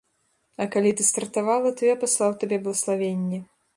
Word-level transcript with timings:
І 0.63 0.65
калі 0.75 0.93
ты 1.01 1.05
стартавала, 1.09 1.73
то 1.81 1.91
я 1.93 1.99
паслаў 2.05 2.35
табе 2.45 2.57
блаславенне. 2.65 3.39